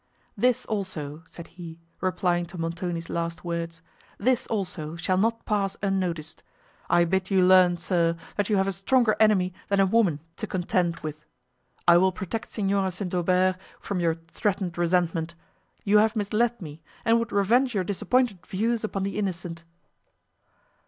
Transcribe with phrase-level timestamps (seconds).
[0.35, 3.83] "This also," said he, replying to Montoni's last words,
[4.17, 6.41] "this also, shall not pass unnoticed.
[6.89, 10.47] I bid you learn, sir, that you have a stronger enemy than a woman to
[10.47, 11.23] contend with:
[11.87, 13.13] I will protect Signora St.
[13.13, 15.35] Aubert from your threatened resentment.
[15.83, 19.65] You have misled me, and would revenge your disappointed views upon the innocent."